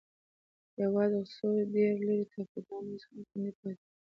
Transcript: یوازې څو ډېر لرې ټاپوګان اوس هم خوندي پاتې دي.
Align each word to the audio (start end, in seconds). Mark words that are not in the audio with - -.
یوازې 0.83 1.21
څو 1.35 1.47
ډېر 1.73 1.93
لرې 2.07 2.25
ټاپوګان 2.31 2.83
اوس 2.89 3.03
هم 3.09 3.19
خوندي 3.27 3.51
پاتې 3.59 3.85
دي. 3.85 3.89